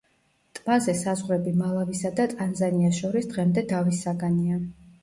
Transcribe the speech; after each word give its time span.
ტბაზე 0.59 0.95
საზღვრები 1.01 1.53
მალავისა 1.59 2.13
და 2.21 2.27
ტანზანიას 2.35 3.05
შორის 3.05 3.31
დღემდე 3.37 3.67
დავის 3.77 4.07
საგანია. 4.09 4.65